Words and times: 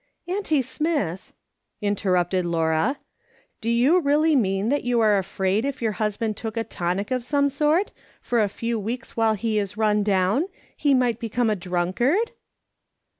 "Auntie 0.27 0.63
Smith," 0.63 1.31
interrupted 1.79 2.43
Laura," 2.43 2.97
do 3.61 3.69
you 3.69 3.99
really 3.99 4.35
mean 4.35 4.69
that 4.69 4.83
you 4.83 4.99
are 4.99 5.19
afraid 5.19 5.63
if 5.63 5.79
your 5.79 5.91
husband 5.91 6.35
took 6.35 6.57
a 6.57 6.63
tonic 6.63 7.11
of 7.11 7.23
some 7.23 7.49
sort, 7.49 7.91
for 8.19 8.41
a 8.41 8.49
few 8.49 8.79
weeks 8.79 9.15
while 9.15 9.35
he 9.35 9.59
is 9.59 9.77
run 9.77 10.01
down, 10.01 10.45
he 10.75 10.95
might 10.95 11.19
become 11.19 11.51
a 11.51 11.55
drunkard 11.55 12.31